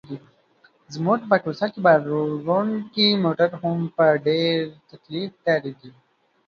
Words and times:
زموږ 0.93 1.19
په 1.29 1.37
کوڅه 1.43 1.65
کې 1.73 1.79
باروړونکي 1.85 3.05
موټر 3.23 3.49
هم 3.61 3.77
په 3.95 4.05
ډېر 4.27 4.57
تکلیف 4.91 5.31
تېرېږي. 5.45 5.91